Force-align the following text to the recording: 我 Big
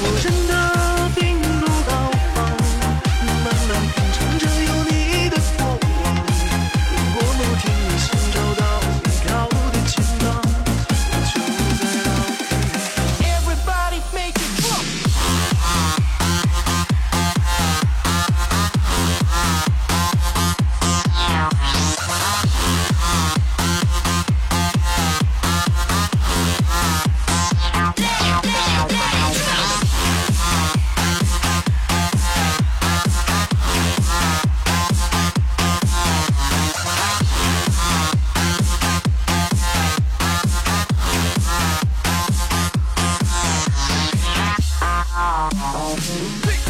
我 0.00 0.47
Big 45.28 46.67